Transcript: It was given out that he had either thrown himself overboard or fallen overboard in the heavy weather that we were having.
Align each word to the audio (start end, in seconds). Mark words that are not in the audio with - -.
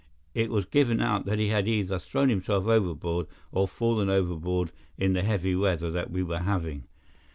It 0.33 0.49
was 0.49 0.65
given 0.65 0.99
out 0.99 1.25
that 1.27 1.37
he 1.37 1.49
had 1.49 1.67
either 1.67 1.99
thrown 1.99 2.29
himself 2.29 2.65
overboard 2.65 3.27
or 3.51 3.67
fallen 3.67 4.09
overboard 4.09 4.71
in 4.97 5.13
the 5.13 5.21
heavy 5.21 5.55
weather 5.55 5.91
that 5.91 6.09
we 6.09 6.23
were 6.23 6.39
having. 6.39 6.85